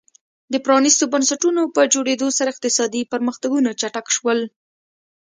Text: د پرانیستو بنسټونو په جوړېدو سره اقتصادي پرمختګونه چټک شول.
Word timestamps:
د 0.53 0.55
پرانیستو 0.65 1.05
بنسټونو 1.13 1.61
په 1.75 1.81
جوړېدو 1.93 2.27
سره 2.37 2.51
اقتصادي 2.53 3.01
پرمختګونه 3.13 3.69
چټک 3.81 4.07
شول. 4.15 4.39